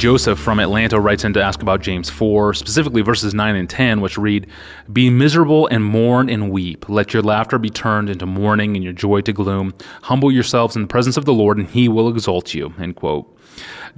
Joseph 0.00 0.38
from 0.38 0.60
Atlanta 0.60 0.98
writes 0.98 1.24
in 1.24 1.34
to 1.34 1.42
ask 1.42 1.60
about 1.60 1.82
James 1.82 2.08
4, 2.08 2.54
specifically 2.54 3.02
verses 3.02 3.34
9 3.34 3.54
and 3.54 3.68
10, 3.68 4.00
which 4.00 4.16
read, 4.16 4.46
Be 4.90 5.10
miserable 5.10 5.66
and 5.66 5.84
mourn 5.84 6.30
and 6.30 6.50
weep. 6.50 6.88
Let 6.88 7.12
your 7.12 7.22
laughter 7.22 7.58
be 7.58 7.68
turned 7.68 8.08
into 8.08 8.24
mourning 8.24 8.76
and 8.76 8.82
your 8.82 8.94
joy 8.94 9.20
to 9.20 9.32
gloom. 9.34 9.74
Humble 10.00 10.32
yourselves 10.32 10.74
in 10.74 10.80
the 10.80 10.88
presence 10.88 11.18
of 11.18 11.26
the 11.26 11.34
Lord, 11.34 11.58
and 11.58 11.68
he 11.68 11.86
will 11.86 12.08
exalt 12.08 12.54
you. 12.54 12.72
End 12.80 12.96
quote. 12.96 13.38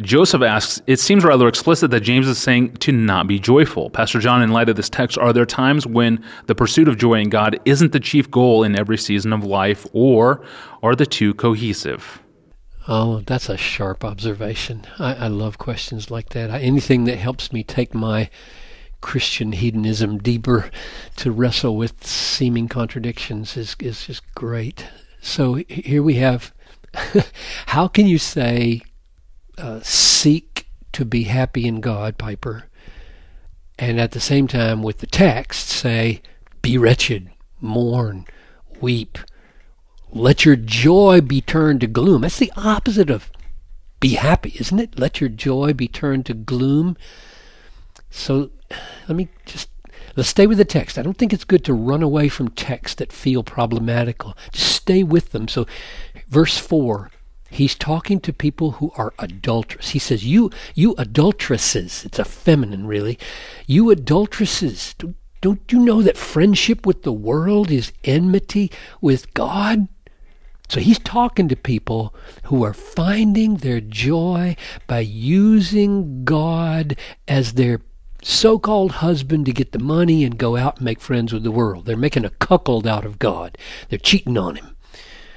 Joseph 0.00 0.42
asks, 0.42 0.82
It 0.88 0.98
seems 0.98 1.22
rather 1.22 1.46
explicit 1.46 1.92
that 1.92 2.00
James 2.00 2.26
is 2.26 2.36
saying 2.36 2.78
to 2.78 2.90
not 2.90 3.28
be 3.28 3.38
joyful. 3.38 3.88
Pastor 3.88 4.18
John, 4.18 4.42
in 4.42 4.50
light 4.50 4.68
of 4.68 4.74
this 4.74 4.90
text, 4.90 5.18
are 5.18 5.32
there 5.32 5.46
times 5.46 5.86
when 5.86 6.20
the 6.46 6.56
pursuit 6.56 6.88
of 6.88 6.98
joy 6.98 7.20
in 7.20 7.28
God 7.28 7.60
isn't 7.64 7.92
the 7.92 8.00
chief 8.00 8.28
goal 8.28 8.64
in 8.64 8.76
every 8.76 8.98
season 8.98 9.32
of 9.32 9.44
life, 9.44 9.86
or 9.92 10.44
are 10.82 10.96
the 10.96 11.06
two 11.06 11.32
cohesive? 11.34 12.21
Oh, 12.88 13.20
that's 13.20 13.48
a 13.48 13.56
sharp 13.56 14.04
observation. 14.04 14.86
I, 14.98 15.14
I 15.14 15.26
love 15.28 15.58
questions 15.58 16.10
like 16.10 16.30
that. 16.30 16.50
I, 16.50 16.60
anything 16.60 17.04
that 17.04 17.16
helps 17.16 17.52
me 17.52 17.62
take 17.62 17.94
my 17.94 18.28
Christian 19.00 19.52
hedonism 19.52 20.18
deeper 20.18 20.70
to 21.16 21.30
wrestle 21.30 21.76
with 21.76 22.06
seeming 22.06 22.68
contradictions 22.68 23.56
is, 23.56 23.76
is 23.78 24.06
just 24.06 24.34
great. 24.34 24.86
So 25.20 25.54
here 25.68 26.02
we 26.02 26.14
have 26.14 26.52
how 27.66 27.88
can 27.88 28.06
you 28.06 28.18
say, 28.18 28.82
uh, 29.58 29.80
seek 29.82 30.66
to 30.92 31.04
be 31.04 31.24
happy 31.24 31.66
in 31.66 31.80
God, 31.80 32.18
Piper, 32.18 32.64
and 33.78 33.98
at 34.00 34.12
the 34.12 34.20
same 34.20 34.46
time 34.46 34.82
with 34.82 34.98
the 34.98 35.06
text 35.06 35.68
say, 35.68 36.22
be 36.60 36.76
wretched, 36.76 37.30
mourn, 37.60 38.26
weep, 38.80 39.18
let 40.12 40.44
your 40.44 40.56
joy 40.56 41.20
be 41.20 41.40
turned 41.40 41.80
to 41.80 41.86
gloom. 41.86 42.22
That's 42.22 42.38
the 42.38 42.52
opposite 42.56 43.10
of 43.10 43.30
be 44.00 44.14
happy, 44.14 44.54
isn't 44.58 44.78
it? 44.78 44.98
Let 44.98 45.20
your 45.20 45.30
joy 45.30 45.72
be 45.72 45.88
turned 45.88 46.26
to 46.26 46.34
gloom. 46.34 46.96
So 48.10 48.50
let 49.08 49.16
me 49.16 49.28
just 49.46 49.68
let's 50.16 50.28
stay 50.28 50.46
with 50.46 50.58
the 50.58 50.64
text. 50.64 50.98
I 50.98 51.02
don't 51.02 51.16
think 51.16 51.32
it's 51.32 51.44
good 51.44 51.64
to 51.64 51.72
run 51.72 52.02
away 52.02 52.28
from 52.28 52.48
texts 52.48 52.96
that 52.96 53.12
feel 53.12 53.42
problematical. 53.42 54.36
Just 54.52 54.72
stay 54.72 55.02
with 55.02 55.30
them. 55.30 55.48
So 55.48 55.66
verse 56.28 56.58
4 56.58 57.10
He's 57.52 57.74
talking 57.74 58.18
to 58.20 58.32
people 58.32 58.72
who 58.72 58.92
are 58.96 59.12
adulterous. 59.18 59.90
He 59.90 59.98
says, 59.98 60.24
"You, 60.24 60.50
you 60.74 60.94
adulteresses." 60.96 62.02
It's 62.02 62.18
a 62.18 62.24
feminine, 62.24 62.86
really. 62.86 63.18
You 63.66 63.90
adulteresses. 63.90 64.94
Don't, 64.96 65.16
don't 65.42 65.60
you 65.70 65.80
know 65.80 66.00
that 66.00 66.16
friendship 66.16 66.86
with 66.86 67.02
the 67.02 67.12
world 67.12 67.70
is 67.70 67.92
enmity 68.04 68.72
with 69.02 69.34
God? 69.34 69.86
So 70.72 70.80
he's 70.80 71.00
talking 71.00 71.48
to 71.48 71.56
people 71.56 72.14
who 72.44 72.64
are 72.64 72.72
finding 72.72 73.56
their 73.56 73.78
joy 73.78 74.56
by 74.86 75.00
using 75.00 76.24
God 76.24 76.96
as 77.28 77.52
their 77.52 77.82
so 78.22 78.58
called 78.58 78.92
husband 78.92 79.44
to 79.44 79.52
get 79.52 79.72
the 79.72 79.78
money 79.78 80.24
and 80.24 80.38
go 80.38 80.56
out 80.56 80.76
and 80.76 80.86
make 80.86 81.02
friends 81.02 81.30
with 81.30 81.42
the 81.42 81.50
world. 81.50 81.84
They're 81.84 81.98
making 81.98 82.24
a 82.24 82.30
cuckold 82.30 82.86
out 82.86 83.04
of 83.04 83.18
God, 83.18 83.58
they're 83.90 83.98
cheating 83.98 84.38
on 84.38 84.56
him. 84.56 84.74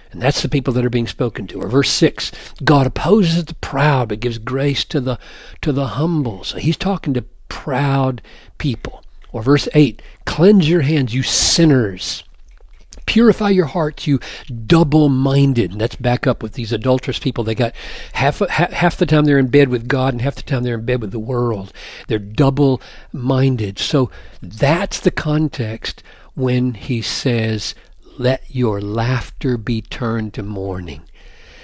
And 0.10 0.22
that's 0.22 0.42
the 0.42 0.48
people 0.48 0.74
that 0.74 0.86
are 0.86 0.90
being 0.90 1.06
spoken 1.06 1.48
to. 1.48 1.62
Or 1.62 1.68
verse 1.68 1.90
six, 1.90 2.32
God 2.64 2.88
opposes 2.88 3.44
the 3.44 3.56
proud 3.56 4.08
but 4.08 4.22
gives 4.22 4.38
grace 4.38 4.86
to 4.86 5.02
the 5.02 5.20
to 5.64 5.74
the 5.74 5.88
humble. 5.88 6.46
So 6.46 6.60
he's 6.60 6.78
talking 6.78 7.14
to 7.14 7.26
proud 7.50 8.22
people. 8.58 9.04
Or 9.34 9.44
verse 9.44 9.68
eight, 9.74 10.02
cleanse 10.24 10.70
your 10.70 10.84
hands, 10.84 11.14
you 11.14 11.24
sinners. 11.24 12.24
Purify 13.06 13.50
your 13.50 13.66
hearts, 13.66 14.08
you 14.08 14.20
double 14.66 15.10
minded. 15.10 15.72
And 15.72 15.82
that's 15.82 15.96
back 15.96 16.26
up 16.28 16.42
with 16.42 16.54
these 16.54 16.72
adulterous 16.72 17.20
people. 17.20 17.44
They 17.44 17.56
got 17.56 17.74
half, 18.14 18.40
half 18.50 18.98
the 18.98 19.06
time 19.06 19.26
they're 19.26 19.40
in 19.40 19.48
bed 19.48 19.70
with 19.70 19.88
God 19.88 20.14
and 20.14 20.22
half 20.22 20.36
the 20.36 20.42
time 20.42 20.64
they're 20.64 20.76
in 20.76 20.86
bed 20.86 21.02
with 21.02 21.12
the 21.12 21.20
world. 21.20 21.74
They're 22.08 22.20
double 22.20 22.82
minded. 23.12 23.80
So 23.80 24.10
that's 24.42 25.00
the 25.00 25.12
context 25.12 26.04
when 26.34 26.74
he 26.74 27.02
says, 27.02 27.76
Let 28.18 28.44
your 28.50 28.82
laughter 28.82 29.58
be 29.58 29.82
turned 29.82 30.34
to 30.36 30.44
mourning. 30.44 31.04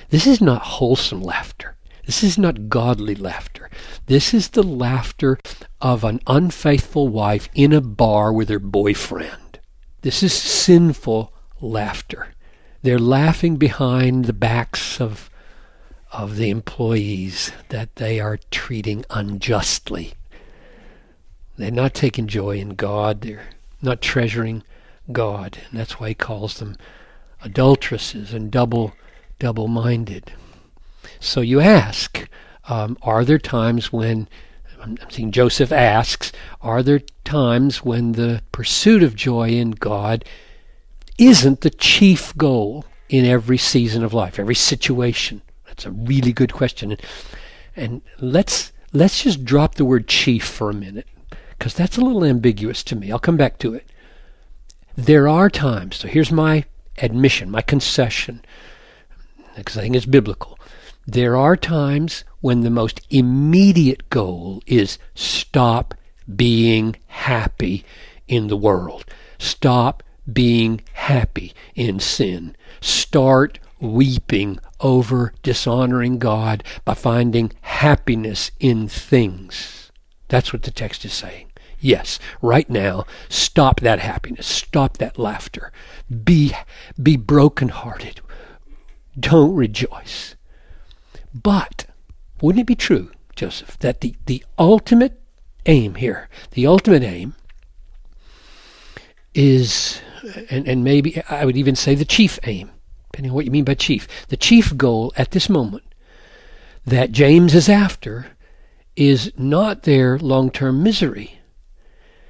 This 0.09 0.27
is 0.27 0.41
not 0.41 0.61
wholesome 0.63 1.21
laughter. 1.21 1.77
This 2.05 2.23
is 2.23 2.37
not 2.37 2.67
godly 2.67 3.15
laughter. 3.15 3.69
This 4.07 4.33
is 4.33 4.49
the 4.49 4.63
laughter 4.63 5.37
of 5.79 6.03
an 6.03 6.19
unfaithful 6.27 7.07
wife 7.07 7.47
in 7.53 7.71
a 7.71 7.79
bar 7.79 8.33
with 8.33 8.49
her 8.49 8.59
boyfriend. 8.59 9.59
This 10.01 10.23
is 10.23 10.33
sinful 10.33 11.33
laughter. 11.61 12.33
They're 12.81 12.99
laughing 12.99 13.57
behind 13.57 14.25
the 14.25 14.33
backs 14.33 14.99
of, 14.99 15.29
of 16.11 16.35
the 16.35 16.49
employees 16.49 17.51
that 17.69 17.95
they 17.97 18.19
are 18.19 18.39
treating 18.49 19.05
unjustly. 19.09 20.13
They're 21.57 21.71
not 21.71 21.93
taking 21.93 22.27
joy 22.27 22.57
in 22.57 22.69
God. 22.69 23.21
They're 23.21 23.49
not 23.81 24.01
treasuring 24.01 24.63
God. 25.11 25.59
And 25.69 25.79
that's 25.79 25.99
why 25.99 26.09
he 26.09 26.15
calls 26.15 26.59
them 26.59 26.75
adulteresses 27.43 28.33
and 28.33 28.51
double 28.51 28.93
double 29.39 29.67
minded. 29.67 30.31
So 31.19 31.41
you 31.41 31.59
ask, 31.59 32.29
um, 32.69 32.95
are 33.01 33.25
there 33.25 33.39
times 33.39 33.91
when 33.91 34.27
I'm 34.79 34.97
seeing 35.09 35.31
Joseph 35.31 35.71
asks, 35.71 36.31
are 36.61 36.83
there 36.83 37.01
times 37.23 37.83
when 37.83 38.13
the 38.13 38.43
pursuit 38.51 39.01
of 39.03 39.15
joy 39.15 39.49
in 39.49 39.71
God 39.71 40.25
isn't 41.21 41.61
the 41.61 41.69
chief 41.69 42.35
goal 42.35 42.83
in 43.07 43.25
every 43.25 43.57
season 43.57 44.03
of 44.03 44.11
life, 44.13 44.39
every 44.39 44.55
situation? 44.55 45.43
That's 45.67 45.85
a 45.85 45.91
really 45.91 46.33
good 46.33 46.51
question. 46.51 46.91
And, 46.91 47.01
and 47.75 48.01
let's 48.19 48.73
let's 48.91 49.23
just 49.23 49.45
drop 49.45 49.75
the 49.75 49.85
word 49.85 50.07
chief 50.07 50.43
for 50.43 50.71
a 50.71 50.73
minute 50.73 51.07
because 51.57 51.75
that's 51.75 51.95
a 51.95 52.01
little 52.01 52.25
ambiguous 52.25 52.83
to 52.85 52.95
me. 52.95 53.11
I'll 53.11 53.19
come 53.19 53.37
back 53.37 53.59
to 53.59 53.75
it. 53.75 53.87
There 54.97 55.27
are 55.27 55.49
times, 55.49 55.97
so 55.97 56.07
here's 56.07 56.31
my 56.31 56.65
admission, 56.97 57.51
my 57.51 57.61
concession, 57.61 58.41
because 59.55 59.77
I 59.77 59.81
think 59.81 59.95
it's 59.95 60.07
biblical. 60.07 60.57
There 61.05 61.37
are 61.37 61.55
times 61.55 62.23
when 62.41 62.61
the 62.61 62.71
most 62.71 62.99
immediate 63.11 64.09
goal 64.09 64.63
is 64.65 64.97
stop 65.13 65.93
being 66.35 66.95
happy 67.07 67.85
in 68.27 68.47
the 68.47 68.57
world. 68.57 69.05
Stop 69.37 70.03
being 70.33 70.81
happy 70.93 71.53
in 71.75 71.99
sin. 71.99 72.55
Start 72.79 73.59
weeping 73.79 74.59
over 74.79 75.33
dishonoring 75.43 76.19
God 76.19 76.63
by 76.85 76.93
finding 76.93 77.51
happiness 77.61 78.51
in 78.59 78.87
things. 78.87 79.91
That's 80.27 80.53
what 80.53 80.63
the 80.63 80.71
text 80.71 81.03
is 81.05 81.13
saying. 81.13 81.47
Yes, 81.79 82.19
right 82.43 82.69
now, 82.69 83.05
stop 83.27 83.79
that 83.79 83.99
happiness. 83.99 84.45
Stop 84.45 84.97
that 84.97 85.17
laughter. 85.17 85.71
Be, 86.23 86.53
be 87.01 87.17
brokenhearted. 87.17 88.21
Don't 89.19 89.55
rejoice. 89.55 90.35
But 91.33 91.87
wouldn't 92.39 92.61
it 92.61 92.67
be 92.67 92.75
true, 92.75 93.11
Joseph, 93.35 93.79
that 93.79 94.01
the, 94.01 94.15
the 94.27 94.45
ultimate 94.59 95.19
aim 95.65 95.95
here, 95.95 96.29
the 96.51 96.67
ultimate 96.67 97.03
aim 97.03 97.33
is, 99.33 100.01
and, 100.49 100.67
and 100.67 100.83
maybe 100.83 101.21
I 101.29 101.45
would 101.45 101.57
even 101.57 101.75
say 101.75 101.95
the 101.95 102.05
chief 102.05 102.39
aim, 102.43 102.71
depending 103.11 103.31
on 103.31 103.35
what 103.35 103.45
you 103.45 103.51
mean 103.51 103.65
by 103.65 103.75
chief, 103.75 104.07
the 104.27 104.37
chief 104.37 104.75
goal 104.77 105.13
at 105.17 105.31
this 105.31 105.49
moment 105.49 105.83
that 106.85 107.11
James 107.11 107.53
is 107.53 107.69
after 107.69 108.27
is 108.95 109.31
not 109.37 109.83
their 109.83 110.17
long 110.19 110.51
term 110.51 110.83
misery. 110.83 111.39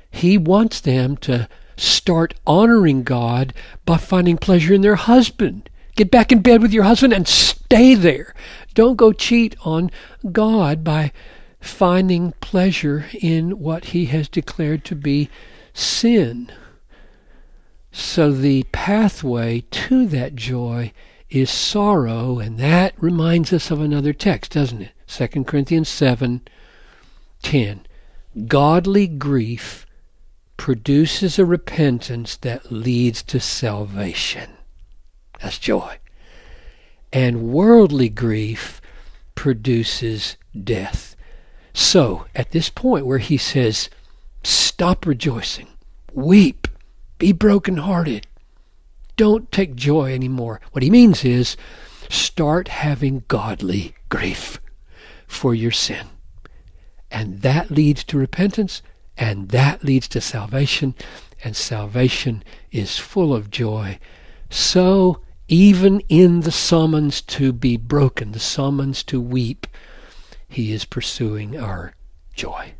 He 0.09 0.37
wants 0.37 0.79
them 0.81 1.17
to 1.17 1.47
start 1.77 2.33
honoring 2.45 3.03
God 3.03 3.53
by 3.85 3.97
finding 3.97 4.37
pleasure 4.37 4.73
in 4.73 4.81
their 4.81 4.95
husband. 4.95 5.69
Get 5.95 6.11
back 6.11 6.31
in 6.31 6.41
bed 6.41 6.61
with 6.61 6.73
your 6.73 6.83
husband 6.83 7.13
and 7.13 7.27
stay 7.27 7.95
there. 7.95 8.33
Don't 8.73 8.95
go 8.95 9.13
cheat 9.13 9.55
on 9.65 9.89
God 10.31 10.83
by 10.83 11.11
finding 11.59 12.33
pleasure 12.41 13.05
in 13.19 13.59
what 13.59 13.85
He 13.85 14.05
has 14.07 14.29
declared 14.29 14.83
to 14.85 14.95
be 14.95 15.29
sin. 15.73 16.51
So 17.91 18.31
the 18.31 18.63
pathway 18.71 19.61
to 19.71 20.07
that 20.07 20.35
joy 20.35 20.93
is 21.29 21.49
sorrow, 21.49 22.39
and 22.39 22.57
that 22.57 22.93
reminds 23.01 23.53
us 23.53 23.71
of 23.71 23.81
another 23.81 24.13
text, 24.13 24.51
doesn't 24.51 24.81
it? 24.81 24.91
2 25.07 25.43
Corinthians 25.43 25.89
7 25.89 26.41
10. 27.41 27.85
Godly 28.47 29.07
grief 29.07 29.85
produces 30.57 31.39
a 31.39 31.45
repentance 31.45 32.37
that 32.37 32.71
leads 32.71 33.23
to 33.23 33.39
salvation. 33.39 34.51
That's 35.41 35.57
joy. 35.57 35.97
And 37.11 37.51
worldly 37.51 38.09
grief 38.09 38.79
produces 39.35 40.37
death. 40.63 41.15
So, 41.73 42.25
at 42.35 42.51
this 42.51 42.69
point 42.69 43.05
where 43.05 43.17
he 43.17 43.37
says, 43.37 43.89
Stop 44.43 45.05
rejoicing, 45.05 45.67
weep, 46.13 46.60
be 47.21 47.31
brokenhearted, 47.31 48.25
don't 49.15 49.51
take 49.51 49.75
joy 49.75 50.11
anymore, 50.11 50.59
what 50.71 50.81
he 50.81 50.89
means 50.89 51.23
is, 51.23 51.55
start 52.09 52.67
having 52.67 53.23
godly 53.27 53.93
grief 54.09 54.59
for 55.27 55.53
your 55.53 55.69
sin. 55.71 56.07
and 57.11 57.41
that 57.41 57.69
leads 57.69 58.03
to 58.03 58.17
repentance, 58.17 58.81
and 59.17 59.49
that 59.49 59.83
leads 59.83 60.07
to 60.07 60.19
salvation, 60.19 60.95
and 61.43 61.55
salvation 61.55 62.43
is 62.71 62.97
full 62.97 63.35
of 63.35 63.51
joy. 63.51 63.99
So, 64.49 65.21
even 65.47 65.99
in 66.09 66.39
the 66.39 66.51
summons 66.51 67.21
to 67.21 67.53
be 67.53 67.77
broken, 67.77 68.31
the 68.31 68.39
summons 68.39 69.03
to 69.03 69.21
weep, 69.21 69.67
he 70.47 70.71
is 70.71 70.85
pursuing 70.85 71.59
our 71.59 71.93
joy. 72.33 72.73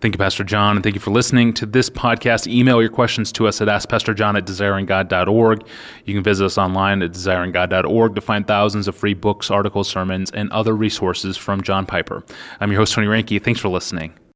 Thank 0.00 0.14
you, 0.14 0.18
Pastor 0.18 0.44
John, 0.44 0.76
and 0.76 0.82
thank 0.82 0.94
you 0.94 1.00
for 1.00 1.10
listening 1.10 1.52
to 1.54 1.66
this 1.66 1.90
podcast. 1.90 2.46
Email 2.46 2.80
your 2.80 2.90
questions 2.90 3.32
to 3.32 3.46
us 3.46 3.60
at 3.60 3.68
AskPastorJohn 3.68 4.36
at 4.36 4.46
desiringgod.org. 4.46 5.66
You 6.04 6.14
can 6.14 6.22
visit 6.22 6.44
us 6.44 6.58
online 6.58 7.02
at 7.02 7.12
desiringgod.org 7.12 8.14
to 8.14 8.20
find 8.20 8.46
thousands 8.46 8.88
of 8.88 8.96
free 8.96 9.14
books, 9.14 9.50
articles, 9.50 9.88
sermons, 9.88 10.30
and 10.30 10.50
other 10.52 10.74
resources 10.74 11.36
from 11.36 11.62
John 11.62 11.86
Piper. 11.86 12.22
I'm 12.60 12.70
your 12.70 12.80
host, 12.80 12.94
Tony 12.94 13.06
Reinke. 13.06 13.42
Thanks 13.42 13.60
for 13.60 13.68
listening. 13.68 14.18